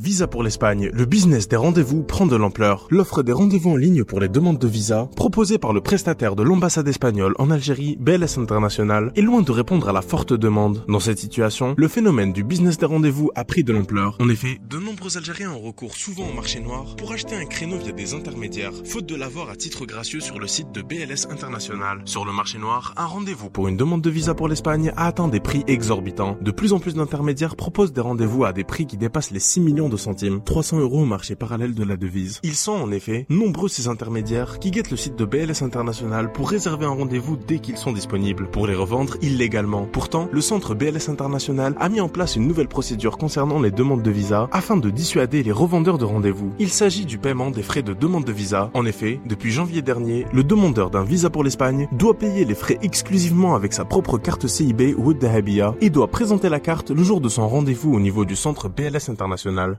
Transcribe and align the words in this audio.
Visa 0.00 0.28
pour 0.28 0.44
l'Espagne, 0.44 0.90
le 0.92 1.06
business 1.06 1.48
des 1.48 1.56
rendez-vous 1.56 2.04
prend 2.04 2.24
de 2.24 2.36
l'ampleur. 2.36 2.86
L'offre 2.88 3.24
des 3.24 3.32
rendez-vous 3.32 3.70
en 3.70 3.76
ligne 3.76 4.04
pour 4.04 4.20
les 4.20 4.28
demandes 4.28 4.60
de 4.60 4.68
visa, 4.68 5.10
proposée 5.16 5.58
par 5.58 5.72
le 5.72 5.80
prestataire 5.80 6.36
de 6.36 6.44
l'ambassade 6.44 6.86
espagnole 6.86 7.34
en 7.40 7.50
Algérie, 7.50 7.96
BLS 7.98 8.38
International, 8.38 9.10
est 9.16 9.22
loin 9.22 9.42
de 9.42 9.50
répondre 9.50 9.88
à 9.88 9.92
la 9.92 10.00
forte 10.00 10.32
demande. 10.32 10.84
Dans 10.86 11.00
cette 11.00 11.18
situation, 11.18 11.74
le 11.76 11.88
phénomène 11.88 12.32
du 12.32 12.44
business 12.44 12.78
des 12.78 12.86
rendez-vous 12.86 13.32
a 13.34 13.44
pris 13.44 13.64
de 13.64 13.72
l'ampleur. 13.72 14.16
En 14.20 14.28
effet, 14.28 14.60
de 14.70 14.78
nombreux 14.78 15.16
Algériens 15.16 15.50
ont 15.50 15.58
recours 15.58 15.96
souvent 15.96 16.28
au 16.30 16.32
marché 16.32 16.60
noir 16.60 16.94
pour 16.94 17.10
acheter 17.10 17.34
un 17.34 17.46
créneau 17.46 17.78
via 17.78 17.90
des 17.90 18.14
intermédiaires, 18.14 18.74
faute 18.84 19.06
de 19.06 19.16
l'avoir 19.16 19.50
à 19.50 19.56
titre 19.56 19.84
gracieux 19.84 20.20
sur 20.20 20.38
le 20.38 20.46
site 20.46 20.70
de 20.70 20.80
BLS 20.80 21.26
International. 21.28 22.02
Sur 22.04 22.24
le 22.24 22.32
marché 22.32 22.58
noir, 22.58 22.94
un 22.96 23.06
rendez-vous 23.06 23.50
pour 23.50 23.66
une 23.66 23.76
demande 23.76 24.02
de 24.02 24.10
visa 24.10 24.32
pour 24.32 24.46
l'Espagne 24.46 24.92
a 24.96 25.08
atteint 25.08 25.26
des 25.26 25.40
prix 25.40 25.64
exorbitants. 25.66 26.36
De 26.40 26.52
plus 26.52 26.72
en 26.72 26.78
plus 26.78 26.94
d'intermédiaires 26.94 27.56
proposent 27.56 27.92
des 27.92 28.00
rendez-vous 28.00 28.44
à 28.44 28.52
des 28.52 28.62
prix 28.62 28.86
qui 28.86 28.96
dépassent 28.96 29.32
les 29.32 29.40
6 29.40 29.58
millions 29.58 29.87
de 29.88 29.96
centimes, 29.96 30.40
300 30.42 30.80
euros 30.80 31.02
au 31.02 31.04
marché 31.04 31.34
parallèle 31.34 31.74
de 31.74 31.84
la 31.84 31.96
devise. 31.96 32.40
Ils 32.42 32.54
sont 32.54 32.72
en 32.72 32.90
effet 32.90 33.26
nombreux 33.28 33.68
ces 33.68 33.88
intermédiaires 33.88 34.58
qui 34.58 34.70
guettent 34.70 34.90
le 34.90 34.96
site 34.96 35.16
de 35.16 35.24
BLS 35.24 35.62
International 35.62 36.32
pour 36.32 36.50
réserver 36.50 36.86
un 36.86 36.90
rendez-vous 36.90 37.36
dès 37.36 37.58
qu'ils 37.58 37.76
sont 37.76 37.92
disponibles, 37.92 38.48
pour 38.50 38.66
les 38.66 38.74
revendre 38.74 39.16
illégalement. 39.22 39.88
Pourtant, 39.90 40.28
le 40.30 40.40
centre 40.40 40.74
BLS 40.74 41.08
International 41.08 41.74
a 41.78 41.88
mis 41.88 42.00
en 42.00 42.08
place 42.08 42.36
une 42.36 42.46
nouvelle 42.46 42.68
procédure 42.68 43.18
concernant 43.18 43.60
les 43.60 43.70
demandes 43.70 44.02
de 44.02 44.10
visa 44.10 44.48
afin 44.52 44.76
de 44.76 44.90
dissuader 44.90 45.42
les 45.42 45.52
revendeurs 45.52 45.98
de 45.98 46.04
rendez-vous. 46.04 46.52
Il 46.58 46.70
s'agit 46.70 47.06
du 47.06 47.18
paiement 47.18 47.50
des 47.50 47.62
frais 47.62 47.82
de 47.82 47.92
demande 47.92 48.24
de 48.24 48.32
visa. 48.32 48.70
En 48.74 48.86
effet, 48.86 49.20
depuis 49.26 49.50
janvier 49.50 49.82
dernier, 49.82 50.26
le 50.32 50.44
demandeur 50.44 50.90
d'un 50.90 51.04
visa 51.04 51.30
pour 51.30 51.44
l'Espagne 51.44 51.88
doit 51.92 52.18
payer 52.18 52.44
les 52.44 52.54
frais 52.54 52.78
exclusivement 52.82 53.54
avec 53.54 53.72
sa 53.72 53.84
propre 53.84 54.18
carte 54.18 54.46
CIB 54.46 54.94
ou 54.96 55.14
Dahabia 55.14 55.74
et 55.80 55.90
doit 55.90 56.08
présenter 56.08 56.48
la 56.48 56.60
carte 56.60 56.90
le 56.90 57.02
jour 57.02 57.20
de 57.20 57.28
son 57.28 57.48
rendez-vous 57.48 57.94
au 57.94 58.00
niveau 58.00 58.24
du 58.24 58.36
centre 58.36 58.68
BLS 58.68 59.08
International. 59.08 59.66